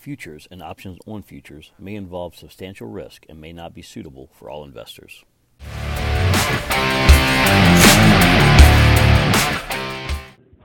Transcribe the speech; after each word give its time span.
futures 0.00 0.48
and 0.50 0.62
options 0.62 0.98
on 1.06 1.22
futures 1.22 1.72
may 1.78 1.94
involve 1.94 2.34
substantial 2.34 2.88
risk 2.88 3.26
and 3.28 3.40
may 3.40 3.52
not 3.52 3.74
be 3.74 3.82
suitable 3.82 4.30
for 4.32 4.48
all 4.48 4.64
investors. 4.64 5.24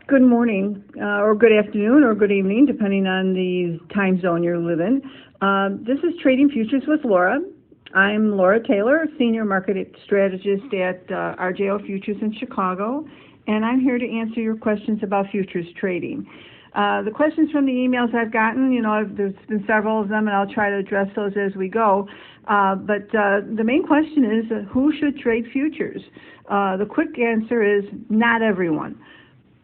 Good 0.07 0.21
morning, 0.21 0.83
uh, 1.01 1.21
or 1.21 1.35
good 1.35 1.51
afternoon, 1.51 2.03
or 2.03 2.13
good 2.13 2.31
evening, 2.31 2.65
depending 2.65 3.07
on 3.07 3.33
the 3.33 3.79
time 3.93 4.21
zone 4.21 4.43
you're 4.43 4.59
living. 4.59 5.01
Uh, 5.41 5.69
this 5.81 5.97
is 5.99 6.13
Trading 6.21 6.49
Futures 6.49 6.83
with 6.87 7.03
Laura. 7.03 7.39
I'm 7.95 8.37
Laura 8.37 8.61
Taylor, 8.65 9.07
Senior 9.17 9.45
Market 9.45 9.95
Strategist 10.05 10.73
at 10.73 11.01
uh, 11.09 11.35
RJO 11.39 11.85
Futures 11.85 12.17
in 12.21 12.33
Chicago, 12.37 13.05
and 13.47 13.65
I'm 13.65 13.79
here 13.79 13.97
to 13.97 14.09
answer 14.09 14.39
your 14.39 14.55
questions 14.55 14.99
about 15.03 15.29
futures 15.31 15.65
trading. 15.79 16.27
Uh, 16.75 17.01
the 17.03 17.11
questions 17.11 17.49
from 17.51 17.65
the 17.65 17.71
emails 17.71 18.13
I've 18.13 18.33
gotten, 18.33 18.71
you 18.71 18.81
know, 18.81 19.09
there's 19.09 19.33
been 19.47 19.63
several 19.65 20.01
of 20.01 20.09
them, 20.09 20.27
and 20.27 20.35
I'll 20.35 20.51
try 20.51 20.69
to 20.69 20.75
address 20.75 21.07
those 21.15 21.31
as 21.37 21.55
we 21.55 21.69
go. 21.69 22.07
Uh, 22.47 22.75
but 22.75 23.07
uh, 23.15 23.41
the 23.55 23.63
main 23.63 23.87
question 23.87 24.25
is 24.25 24.51
uh, 24.51 24.63
who 24.69 24.91
should 24.99 25.17
trade 25.17 25.45
futures? 25.53 26.01
Uh, 26.49 26.75
the 26.75 26.85
quick 26.85 27.17
answer 27.17 27.63
is 27.63 27.85
not 28.09 28.41
everyone. 28.41 28.99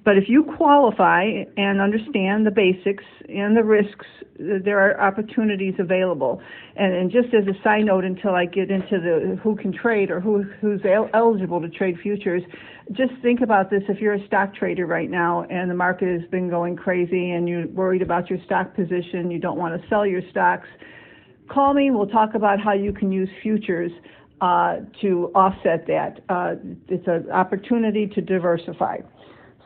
But 0.04 0.18
if 0.18 0.24
you 0.28 0.44
qualify 0.58 1.44
and 1.58 1.80
understand 1.80 2.46
the 2.46 2.52
basics 2.52 3.04
and 3.30 3.56
the 3.56 3.64
risks, 3.64 4.06
there 4.40 4.80
are 4.80 5.00
opportunities 5.00 5.76
available. 5.78 6.42
And, 6.76 6.94
and 6.96 7.12
just 7.12 7.28
as 7.36 7.46
a 7.46 7.64
side 7.64 7.86
note, 7.86 8.04
until 8.04 8.34
I 8.34 8.46
get 8.46 8.72
into 8.72 9.00
the 9.00 9.40
who 9.44 9.56
can 9.56 9.72
trade 9.72 10.10
or 10.10 10.20
who 10.20 10.44
who's 10.60 10.82
el- 10.86 11.10
eligible 11.14 11.62
to 11.62 11.70
trade 11.70 11.98
futures, 12.02 12.42
just 12.94 13.12
think 13.22 13.42
about 13.42 13.70
this. 13.70 13.84
If 13.90 14.00
you're 14.00 14.16
a 14.16 14.26
stock 14.26 14.56
trader 14.56 14.88
right 14.88 15.10
now 15.10 15.44
and 15.52 15.70
the 15.70 15.76
market 15.76 16.20
has 16.20 16.28
been 16.32 16.50
going 16.50 16.76
crazy 16.76 17.32
and 17.32 17.48
you're 17.48 17.68
worried 17.68 18.02
about 18.02 18.28
your 18.28 18.40
stock 18.46 18.74
position, 18.74 19.30
you 19.30 19.38
don't 19.38 19.58
want 19.60 19.80
to 19.80 19.88
sell 19.88 20.06
your 20.06 20.22
stocks, 20.32 20.68
call 21.48 21.76
me. 21.76 21.92
We'll 21.92 22.08
talk 22.08 22.34
about 22.34 22.60
how 22.60 22.74
you 22.74 22.92
can 22.92 23.12
use 23.12 23.30
futures. 23.44 23.92
Uh, 24.42 24.78
to 25.00 25.32
offset 25.36 25.86
that, 25.86 26.20
uh, 26.28 26.56
it's 26.88 27.06
an 27.06 27.30
opportunity 27.30 28.08
to 28.08 28.22
diversify. 28.22 28.98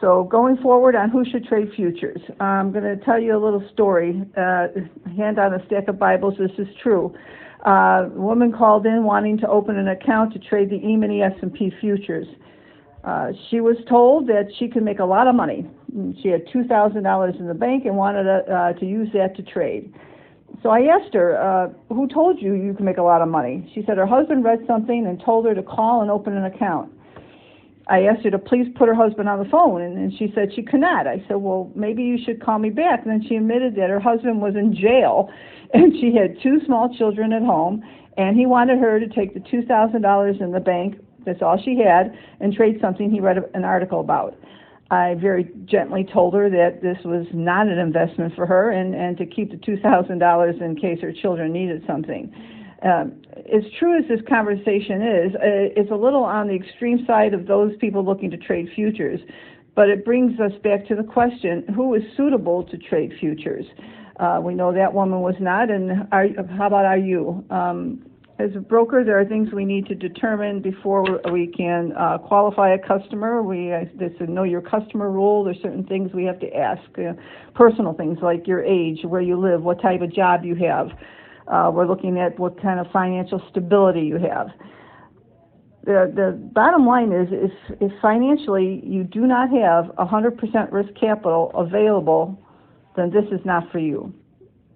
So 0.02 0.28
going 0.30 0.58
forward 0.58 0.96
on 0.96 1.10
who 1.10 1.24
should 1.26 1.46
trade 1.46 1.70
futures, 1.76 2.20
I'm 2.40 2.72
going 2.72 2.84
to 2.84 2.98
tell 3.06 3.20
you 3.20 3.38
a 3.38 3.42
little 3.44 3.64
story. 3.74 4.22
Uh, 4.36 4.68
hand 5.16 5.40
on 5.40 5.54
a 5.54 5.66
stack 5.68 5.88
of 5.88 5.98
Bibles. 5.98 6.36
This 6.38 6.52
is 6.58 6.68
true. 6.84 7.16
Uh, 7.66 8.06
a 8.06 8.10
woman 8.10 8.52
called 8.52 8.86
in 8.86 9.04
wanting 9.06 9.38
to 9.40 9.48
open 9.48 9.78
an 9.78 9.88
account 9.88 10.34
to 10.34 10.40
trade 10.40 10.70
the 10.70 10.76
E-mini 10.76 11.22
S&P 11.22 11.72
futures. 11.80 12.28
Uh, 13.04 13.32
she 13.50 13.62
was 13.62 13.78
told 13.88 14.28
that 14.28 14.48
she 14.60 14.68
could 14.68 14.84
make 14.84 15.00
a 15.00 15.06
lot 15.06 15.28
of 15.28 15.36
money. 15.36 15.66
She 16.22 16.28
had 16.28 16.46
$2,000 16.48 17.40
in 17.40 17.48
the 17.48 17.54
bank 17.54 17.86
and 17.86 17.96
wanted 17.96 18.28
uh, 18.28 18.74
to 18.74 18.86
use 18.86 19.08
that 19.14 19.36
to 19.38 19.44
trade. 19.44 19.94
So 20.62 20.70
I 20.70 20.82
asked 20.82 21.14
her, 21.14 21.38
uh, 21.38 21.94
who 21.94 22.08
told 22.08 22.42
you 22.42 22.54
you 22.54 22.74
can 22.74 22.86
make 22.86 22.98
a 22.98 23.04
lot 23.04 23.22
of 23.22 23.28
money? 23.28 23.72
She 23.74 23.84
said 23.86 23.98
her 23.98 24.08
husband 24.08 24.44
read 24.44 24.60
something 24.68 25.06
and 25.06 25.22
told 25.24 25.46
her 25.46 25.54
to 25.54 25.64
call 25.64 26.02
and 26.02 26.12
open 26.12 26.36
an 26.36 26.46
account. 26.46 26.92
I 27.88 28.04
asked 28.04 28.24
her 28.24 28.32
to 28.32 28.40
please 28.40 28.68
put 28.76 28.88
her 28.88 28.96
husband 28.96 29.30
on 29.30 29.40
the 29.40 29.50
phone, 29.50 29.82
and, 29.82 29.98
and 29.98 30.12
she 30.18 30.32
said 30.34 30.50
she 30.56 30.64
could 30.64 30.80
not. 30.80 31.06
I 31.06 31.24
said, 31.28 31.38
well, 31.38 31.72
maybe 31.76 32.02
you 32.02 32.18
should 32.24 32.44
call 32.44 32.58
me 32.58 32.72
back. 32.72 33.04
And 33.06 33.12
then 33.12 33.28
she 33.28 33.36
admitted 33.36 33.76
that 33.76 33.90
her 33.90 34.00
husband 34.00 34.42
was 34.42 34.56
in 34.56 34.74
jail, 34.76 35.30
and 35.74 35.94
she 36.00 36.16
had 36.16 36.42
two 36.42 36.60
small 36.66 36.94
children 36.98 37.32
at 37.34 37.44
home, 37.44 37.84
and 38.18 38.36
he 38.36 38.46
wanted 38.46 38.80
her 38.80 39.00
to 39.00 39.08
take 39.08 39.34
the 39.34 39.40
$2,000 39.40 40.42
in 40.42 40.52
the 40.52 40.60
bank, 40.60 40.96
that's 41.26 41.42
all 41.42 41.62
she 41.64 41.78
had, 41.78 42.18
and 42.40 42.54
trade 42.54 42.78
something 42.82 43.12
he 43.12 43.20
read 43.20 43.38
an 43.54 43.64
article 43.64 44.00
about. 44.00 44.36
I 44.92 45.16
very 45.16 45.50
gently 45.66 46.04
told 46.12 46.36
her 46.36 46.50
that 46.50 46.82
this 46.82 46.98
was 47.04 47.26
not 47.34 47.68
an 47.68 47.80
investment 47.80 48.36
for 48.36 48.46
her 48.46 48.70
and, 48.70 48.94
and 48.94 49.18
to 49.18 49.26
keep 49.26 49.50
the 49.50 49.58
$2,000 49.58 50.62
in 50.62 50.76
case 50.76 51.02
her 51.02 51.12
children 51.12 51.52
needed 51.52 51.84
something 51.88 52.32
um, 52.86 53.22
as 53.36 53.64
true 53.80 53.98
as 53.98 54.08
this 54.08 54.22
conversation 54.30 55.02
is, 55.02 55.36
uh, 55.36 55.76
it's 55.76 55.92
a 55.92 55.96
little 55.96 56.24
on 56.24 56.48
the 56.48 56.54
extreme 56.54 57.04
side 57.06 57.34
of 57.34 57.48
those 57.48 57.76
people 57.78 58.06
looking 58.06 58.30
to 58.32 58.38
trade 58.38 58.70
futures. 58.76 59.20
But 59.76 59.90
it 59.90 60.06
brings 60.06 60.40
us 60.40 60.54
back 60.64 60.88
to 60.88 60.96
the 60.96 61.04
question 61.04 61.66
who 61.76 61.96
is 61.96 62.04
suitable 62.16 62.64
to 62.64 62.78
trade 62.78 63.14
futures? 63.20 63.66
Uh, 64.20 64.40
we 64.42 64.54
know 64.54 64.72
that 64.74 64.94
woman 64.94 65.20
was 65.20 65.36
not, 65.40 65.70
and 65.70 66.08
are, 66.14 66.28
how 66.58 66.68
about 66.68 66.86
are 66.86 66.98
you? 66.98 67.44
Um, 67.50 68.06
as 68.38 68.52
a 68.56 68.60
broker, 68.60 69.04
there 69.04 69.20
are 69.20 69.26
things 69.26 69.52
we 69.54 69.66
need 69.66 69.86
to 69.88 69.96
determine 69.96 70.62
before 70.62 71.06
we 71.32 71.48
can 71.48 71.94
uh, 71.98 72.18
qualify 72.18 72.74
a 72.74 72.78
customer. 72.78 73.42
We 73.42 73.74
uh, 73.74 73.86
there's 73.96 74.16
a 74.20 74.26
know 74.26 74.44
your 74.44 74.62
customer 74.62 75.10
rule. 75.10 75.44
There's 75.44 75.62
certain 75.62 75.86
things 75.86 76.12
we 76.14 76.26
have 76.26 76.40
to 76.40 76.54
ask, 76.54 76.84
uh, 76.98 77.14
personal 77.54 77.94
things 77.94 78.20
like 78.22 78.46
your 78.46 78.64
age, 78.64 79.00
where 79.04 79.22
you 79.22 79.40
live, 79.40 79.64
what 79.64 79.82
type 79.82 80.02
of 80.02 80.14
job 80.14 80.44
you 80.44 80.56
have. 80.56 80.90
Uh, 81.48 81.72
we're 81.74 81.88
looking 81.88 82.20
at 82.20 82.38
what 82.40 82.62
kind 82.62 82.80
of 82.80 82.88
financial 82.92 83.42
stability 83.50 84.02
you 84.02 84.18
have. 84.18 84.48
The, 85.86 86.12
the 86.16 86.32
bottom 86.54 86.88
line 86.88 87.12
is 87.12 87.28
if, 87.32 87.52
if 87.80 87.92
financially 88.02 88.82
you 88.84 89.04
do 89.04 89.28
not 89.28 89.50
have 89.52 89.86
100% 89.98 90.72
risk 90.72 90.90
capital 91.00 91.52
available, 91.54 92.40
then 92.96 93.12
this 93.12 93.26
is 93.32 93.46
not 93.46 93.72
for 93.72 93.78
you. 93.78 94.12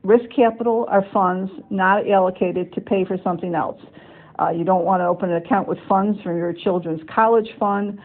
Risk 0.04 0.26
capital 0.36 0.86
are 0.90 1.04
funds 1.12 1.52
not 1.72 2.08
allocated 2.08 2.72
to 2.74 2.82
pay 2.82 3.06
for 3.06 3.18
something 3.24 3.56
else. 3.56 3.82
Uh, 4.40 4.52
you 4.52 4.64
don't 4.64 4.86
want 4.86 5.02
to 5.02 5.06
open 5.06 5.32
an 5.32 5.44
account 5.44 5.68
with 5.68 5.80
funds 5.90 6.22
from 6.22 6.38
your 6.38 6.54
children's 6.54 7.02
college 7.14 7.50
fund, 7.60 8.00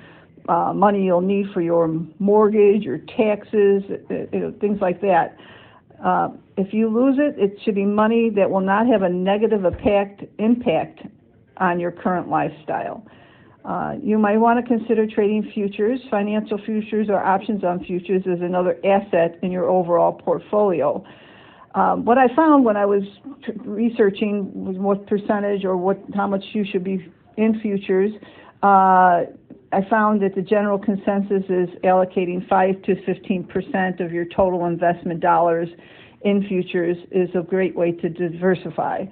uh, 0.49 0.73
money 0.75 1.05
you'll 1.05 1.21
need 1.21 1.47
for 1.53 1.61
your 1.61 1.89
mortgage, 2.19 2.83
your 2.83 2.99
taxes, 2.99 3.83
uh, 4.11 4.51
things 4.61 4.79
like 4.81 5.01
that. 5.01 5.37
Uh, 6.05 6.29
if 6.59 6.75
you 6.75 6.89
lose 6.89 7.17
it, 7.19 7.35
it 7.39 7.59
should 7.65 7.75
be 7.75 7.87
money 7.87 8.31
that 8.37 8.51
will 8.51 8.61
not 8.61 8.87
have 8.87 9.03
a 9.03 9.09
negative 9.09 9.65
impact, 9.65 10.23
impact 10.39 11.01
on 11.57 11.81
your 11.81 11.91
current 11.91 12.29
lifestyle. 12.29 13.05
Uh, 13.65 13.95
you 14.03 14.19
might 14.19 14.37
want 14.37 14.63
to 14.63 14.69
consider 14.69 15.07
trading 15.07 15.51
futures, 15.55 15.99
financial 16.11 16.59
futures, 16.67 17.09
or 17.09 17.17
options 17.25 17.65
on 17.65 17.83
futures 17.83 18.23
as 18.31 18.41
another 18.43 18.77
asset 18.85 19.39
in 19.43 19.51
your 19.51 19.65
overall 19.71 20.13
portfolio. 20.13 21.03
Um, 21.75 22.05
what 22.05 22.19
I 22.19 22.27
found 22.37 22.67
when 22.67 22.77
I 22.77 22.85
was 22.85 23.03
t- 23.45 23.53
researching 23.65 24.83
what 24.83 25.07
percentage 25.07 25.65
or 25.65 25.79
what 25.79 25.99
how 26.15 26.27
much 26.27 26.45
you 26.53 26.65
should 26.71 26.85
be 26.85 27.11
in 27.39 27.59
futures, 27.61 28.13
uh, 28.63 29.23
I 29.75 29.89
found 29.91 30.23
that 30.23 30.37
the 30.37 30.43
general 30.43 30.79
consensus 30.79 31.43
is 31.49 31.69
allocating 31.83 32.49
5 32.49 32.83
to 32.83 33.05
15 33.05 33.45
percent 33.45 34.01
of 34.01 34.13
your 34.13 34.25
total 34.25 34.67
investment 34.67 35.19
dollars 35.19 35.69
in 36.23 36.47
futures 36.47 36.97
is 37.11 37.29
a 37.35 37.43
great 37.43 37.75
way 37.75 37.91
to 37.91 38.09
diversify. 38.09 39.05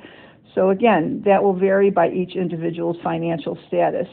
So 0.55 0.71
again, 0.71 1.23
that 1.25 1.43
will 1.43 1.59
vary 1.59 1.91
by 1.91 2.11
each 2.11 2.37
individual's 2.37 2.97
financial 3.03 3.59
status. 3.67 4.07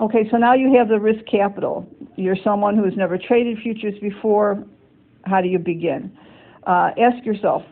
Okay, 0.00 0.28
so 0.30 0.36
now 0.36 0.54
you 0.54 0.74
have 0.78 0.88
the 0.88 1.00
risk 1.00 1.24
capital. 1.26 1.88
You're 2.16 2.36
someone 2.44 2.76
who 2.76 2.84
has 2.84 2.94
never 2.96 3.18
traded 3.18 3.58
futures 3.58 3.94
before. 4.00 4.64
How 5.24 5.40
do 5.40 5.48
you 5.48 5.58
begin? 5.58 6.16
Uh, 6.66 6.90
ask 6.98 7.24
yourself, 7.26 7.62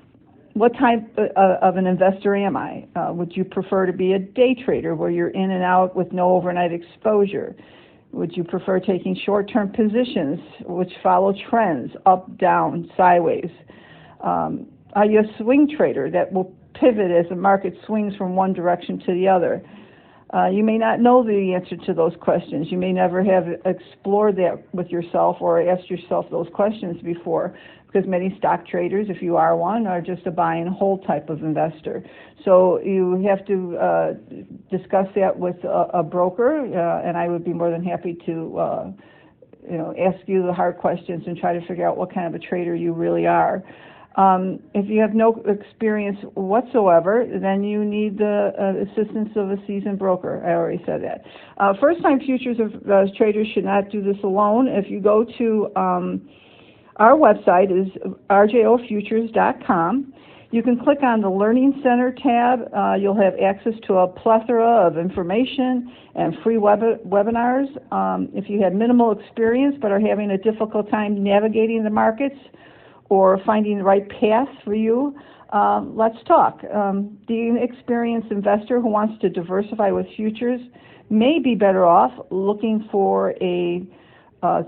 what 0.61 0.77
type 0.79 1.01
uh, 1.17 1.57
of 1.63 1.79
an 1.79 1.87
investor 1.87 2.37
am 2.37 2.55
I? 2.55 2.87
Uh, 2.95 3.15
would 3.15 3.35
you 3.35 3.45
prefer 3.45 3.87
to 3.87 3.95
be 3.95 4.13
a 4.13 4.19
day 4.19 4.55
trader 4.55 4.95
where 4.95 5.09
you're 5.09 5.31
in 5.31 5.53
and 5.53 5.65
out 5.65 5.97
with 5.97 6.13
no 6.13 6.37
overnight 6.37 6.71
exposure? 6.71 7.57
Would 8.13 8.37
you 8.37 8.45
prefer 8.45 8.79
taking 8.79 9.19
short 9.25 9.51
term 9.51 9.73
positions 9.73 10.39
which 10.67 10.93
follow 11.03 11.33
trends 11.49 11.93
up, 12.05 12.37
down, 12.37 12.91
sideways? 12.95 13.51
Um, 14.23 14.67
are 14.93 15.07
you 15.07 15.21
a 15.21 15.43
swing 15.43 15.67
trader 15.75 16.11
that 16.11 16.31
will 16.31 16.55
pivot 16.75 17.11
as 17.11 17.27
the 17.31 17.37
market 17.37 17.73
swings 17.87 18.15
from 18.17 18.37
one 18.37 18.53
direction 18.53 18.99
to 19.07 19.15
the 19.15 19.29
other? 19.29 19.63
Uh, 20.33 20.47
you 20.47 20.63
may 20.63 20.79
not 20.79 21.01
know 21.01 21.25
the 21.25 21.55
answer 21.55 21.77
to 21.87 21.93
those 21.93 22.13
questions. 22.21 22.69
You 22.71 22.79
may 22.79 22.93
never 22.93 23.23
have 23.25 23.49
explored 23.65 24.37
that 24.37 24.63
with 24.73 24.89
yourself 24.89 25.39
or 25.41 25.69
asked 25.69 25.91
yourself 25.91 26.27
those 26.31 26.47
questions 26.55 27.03
before 27.03 27.57
because 27.87 28.09
many 28.09 28.33
stock 28.39 28.65
traders, 28.67 29.07
if 29.09 29.21
you 29.21 29.37
are 29.37 29.57
one, 29.57 29.87
are 29.87 30.01
just 30.01 30.25
a 30.27 30.31
buy 30.31 30.55
and 30.55 30.69
hold 30.69 31.05
type 31.07 31.29
of 31.29 31.43
investor. 31.43 32.05
So 32.45 32.81
you 32.81 33.25
have 33.29 33.45
to 33.47 33.77
uh, 33.77 34.13
discuss 34.71 35.07
that 35.17 35.37
with 35.37 35.57
a, 35.65 35.89
a 35.95 36.03
broker, 36.05 36.61
uh, 36.61 37.07
and 37.07 37.17
I 37.17 37.29
would 37.29 37.45
be 37.45 37.53
more 37.53 37.71
than 37.71 37.83
happy 37.83 38.17
to, 38.27 38.59
uh, 38.59 38.93
you 39.69 39.77
know, 39.77 39.93
ask 39.99 40.21
you 40.29 40.47
the 40.47 40.53
hard 40.53 40.79
questions 40.79 41.25
and 41.27 41.37
try 41.37 41.53
to 41.53 41.67
figure 41.67 41.87
out 41.87 41.97
what 41.97 42.15
kind 42.15 42.33
of 42.33 42.41
a 42.41 42.45
trader 42.45 42.77
you 42.77 42.93
really 42.93 43.27
are. 43.27 43.65
Um, 44.17 44.59
if 44.75 44.89
you 44.89 45.01
have 45.01 45.15
no 45.15 45.43
experience 45.47 46.19
whatsoever, 46.35 47.27
then 47.41 47.63
you 47.63 47.85
need 47.85 48.19
the 48.19 48.53
uh, 48.59 49.03
assistance 49.03 49.31
of 49.37 49.51
a 49.51 49.57
seasoned 49.67 49.99
broker. 49.99 50.43
I 50.45 50.51
already 50.51 50.83
said 50.85 51.03
that. 51.05 51.23
Uh, 51.59 51.75
first 51.81 52.03
time 52.03 52.19
futures 52.19 52.59
of, 52.59 52.75
uh, 52.91 53.05
traders 53.17 53.47
should 53.55 53.65
not 53.65 53.89
do 53.91 54.03
this 54.03 54.17
alone. 54.25 54.67
If 54.67 54.91
you 54.91 55.01
go 55.01 55.25
to 55.39 55.71
um, 55.77 56.29
our 56.97 57.13
website 57.13 57.71
is 57.71 57.89
rjofutures.com. 58.29 60.13
You 60.53 60.65
can 60.65 60.81
click 60.81 60.99
on 61.03 61.21
the 61.21 61.31
Learning 61.31 61.81
Center 61.83 62.13
tab. 62.13 62.69
Uh, 62.77 62.95
you'll 62.95 63.17
have 63.17 63.35
access 63.39 63.73
to 63.87 63.95
a 63.99 64.09
plethora 64.09 64.87
of 64.87 64.99
information 64.99 65.95
and 66.17 66.35
free 66.43 66.59
web- 66.59 67.03
webinars. 67.07 67.69
Um, 67.93 68.29
if 68.35 68.51
you 68.51 68.61
have 68.63 68.73
minimal 68.75 69.13
experience 69.13 69.77
but 69.81 69.93
are 69.93 70.01
having 70.01 70.33
a 70.33 70.39
difficult 70.39 70.91
time 70.91 71.23
navigating 71.23 71.85
the 71.85 71.91
markets, 71.91 72.37
or 73.11 73.39
finding 73.45 73.77
the 73.79 73.85
right 73.85 74.09
path 74.09 74.49
for 74.65 74.75
you, 74.75 75.15
uh, 75.53 75.83
let's 75.83 76.17
talk. 76.27 76.63
Um, 76.73 77.19
the 77.29 77.57
experienced 77.61 78.31
investor 78.31 78.81
who 78.81 78.89
wants 78.89 79.21
to 79.21 79.29
diversify 79.29 79.91
with 79.91 80.07
futures 80.17 80.61
may 81.11 81.39
be 81.39 81.55
better 81.55 81.85
off 81.85 82.13
looking 82.31 82.89
for 82.91 83.35
a 83.43 83.87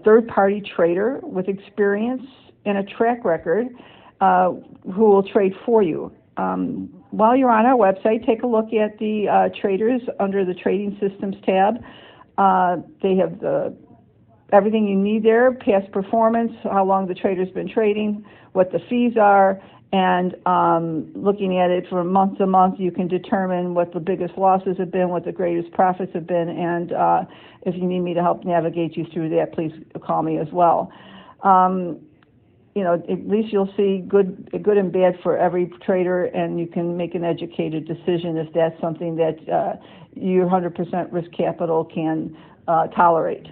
third 0.04 0.28
party 0.28 0.60
trader 0.60 1.20
with 1.22 1.48
experience 1.48 2.22
and 2.64 2.78
a 2.78 2.82
track 2.82 3.24
record 3.24 3.68
uh, 4.20 4.52
who 4.94 5.04
will 5.10 5.22
trade 5.22 5.54
for 5.64 5.82
you. 5.82 6.12
Um, 6.36 6.88
while 7.10 7.36
you're 7.36 7.50
on 7.50 7.66
our 7.66 7.76
website, 7.76 8.24
take 8.24 8.42
a 8.42 8.46
look 8.46 8.72
at 8.72 8.98
the 8.98 9.28
uh, 9.28 9.60
traders 9.60 10.00
under 10.18 10.44
the 10.44 10.54
Trading 10.54 10.96
Systems 11.00 11.36
tab. 11.44 11.76
Uh, 12.38 12.76
they 13.02 13.16
have 13.16 13.40
the 13.40 13.76
everything 14.52 14.86
you 14.86 14.96
need 14.96 15.22
there 15.22 15.52
past 15.52 15.90
performance, 15.92 16.52
how 16.64 16.84
long 16.84 17.06
the 17.06 17.14
trader's 17.14 17.50
been 17.50 17.68
trading, 17.68 18.24
what 18.52 18.70
the 18.70 18.78
fees 18.88 19.14
are, 19.20 19.60
and 19.92 20.34
um, 20.46 21.12
looking 21.14 21.58
at 21.58 21.70
it 21.70 21.86
from 21.88 22.10
month 22.12 22.38
to 22.38 22.46
month, 22.46 22.76
you 22.78 22.90
can 22.90 23.08
determine 23.08 23.74
what 23.74 23.92
the 23.92 24.00
biggest 24.00 24.38
losses 24.38 24.76
have 24.78 24.90
been, 24.90 25.10
what 25.10 25.24
the 25.24 25.32
greatest 25.32 25.72
profits 25.72 26.12
have 26.14 26.26
been, 26.26 26.48
and 26.48 26.92
uh, 26.92 27.24
if 27.66 27.74
you 27.74 27.84
need 27.84 28.00
me 28.00 28.14
to 28.14 28.22
help 28.22 28.44
navigate 28.44 28.96
you 28.96 29.04
through 29.12 29.28
that, 29.30 29.52
please 29.52 29.72
call 30.04 30.22
me 30.22 30.38
as 30.38 30.48
well. 30.52 30.90
Um, 31.42 32.00
you 32.74 32.82
know, 32.82 32.94
at 32.94 33.28
least 33.28 33.52
you'll 33.52 33.72
see 33.76 34.02
good, 34.08 34.48
good 34.62 34.78
and 34.78 34.90
bad 34.90 35.18
for 35.22 35.36
every 35.36 35.70
trader, 35.84 36.24
and 36.24 36.58
you 36.58 36.66
can 36.66 36.96
make 36.96 37.14
an 37.14 37.22
educated 37.22 37.86
decision 37.86 38.38
if 38.38 38.50
that's 38.54 38.80
something 38.80 39.16
that 39.16 39.36
uh, 39.52 39.76
your 40.14 40.46
100% 40.46 41.12
risk 41.12 41.30
capital 41.32 41.84
can 41.84 42.34
uh, 42.66 42.86
tolerate. 42.88 43.46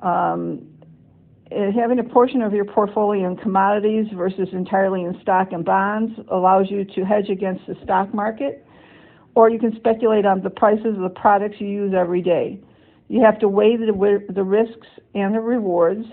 Um, 0.00 0.66
uh, 1.50 1.72
having 1.72 1.98
a 1.98 2.04
portion 2.04 2.42
of 2.42 2.52
your 2.52 2.66
portfolio 2.66 3.26
in 3.26 3.36
commodities 3.36 4.06
versus 4.14 4.48
entirely 4.52 5.02
in 5.02 5.18
stock 5.22 5.52
and 5.52 5.64
bonds 5.64 6.12
allows 6.30 6.70
you 6.70 6.84
to 6.84 7.04
hedge 7.04 7.30
against 7.30 7.66
the 7.66 7.74
stock 7.84 8.12
market, 8.12 8.66
or 9.34 9.48
you 9.48 9.58
can 9.58 9.74
speculate 9.76 10.26
on 10.26 10.42
the 10.42 10.50
prices 10.50 10.94
of 10.96 11.00
the 11.00 11.08
products 11.08 11.56
you 11.58 11.68
use 11.68 11.94
every 11.96 12.20
day. 12.20 12.60
You 13.08 13.22
have 13.22 13.38
to 13.38 13.48
weigh 13.48 13.76
the, 13.76 14.24
the 14.28 14.44
risks 14.44 14.86
and 15.14 15.34
the 15.34 15.40
rewards. 15.40 16.04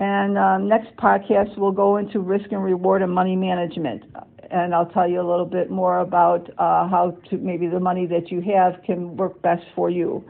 And 0.00 0.36
um, 0.36 0.68
next 0.68 0.96
podcast, 0.96 1.56
we'll 1.56 1.70
go 1.70 1.98
into 1.98 2.18
risk 2.18 2.50
and 2.50 2.64
reward 2.64 3.02
and 3.02 3.12
money 3.12 3.36
management. 3.36 4.02
And 4.50 4.74
I'll 4.74 4.86
tell 4.86 5.08
you 5.08 5.20
a 5.20 5.28
little 5.28 5.46
bit 5.46 5.70
more 5.70 5.98
about 5.98 6.50
uh, 6.58 6.88
how 6.88 7.16
to 7.30 7.36
maybe 7.36 7.68
the 7.68 7.78
money 7.78 8.06
that 8.06 8.32
you 8.32 8.40
have 8.40 8.82
can 8.84 9.16
work 9.16 9.40
best 9.42 9.62
for 9.76 9.90
you. 9.90 10.24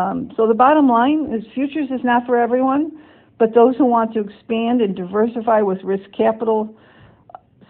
Um, 0.00 0.32
so 0.36 0.46
the 0.46 0.54
bottom 0.54 0.88
line 0.88 1.32
is 1.32 1.44
futures 1.54 1.90
is 1.90 2.00
not 2.04 2.26
for 2.26 2.36
everyone. 2.36 2.92
But 3.38 3.54
those 3.54 3.76
who 3.76 3.86
want 3.86 4.12
to 4.14 4.20
expand 4.20 4.82
and 4.82 4.94
diversify 4.94 5.62
with 5.62 5.82
risk 5.82 6.04
capital, 6.14 6.76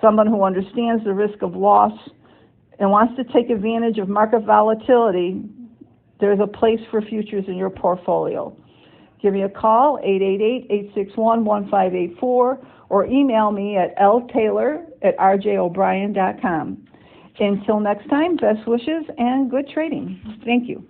someone 0.01 0.27
who 0.27 0.43
understands 0.43 1.05
the 1.05 1.15
risk 1.15 1.43
of 1.43 1.55
loss 1.55 1.93
and 2.81 2.91
wants 2.91 3.15
to 3.17 3.25
take 3.33 3.51
advantage 3.51 3.99
of 3.99 4.09
market 4.09 4.43
volatility, 4.45 5.41
there's 6.19 6.41
a 6.41 6.47
place 6.49 6.81
for 6.91 7.01
futures 7.01 7.45
in 7.47 7.55
your 7.55 7.71
portfolio. 7.71 8.53
Give 9.23 9.33
me 9.33 9.43
a 9.43 9.49
call, 9.49 10.01
888-861-1584, 10.97 12.59
or 12.89 13.07
email 13.07 13.53
me 13.53 13.77
at 13.77 13.97
ltaylor 13.97 14.87
at 15.03 15.17
rjobrien.com. 15.19 16.89
Until 17.39 17.79
next 17.81 18.09
time, 18.09 18.37
best 18.37 18.67
wishes 18.67 19.05
and 19.19 19.49
good 19.51 19.69
trading. 19.73 20.21
Thank 20.45 20.69
you. 20.69 20.85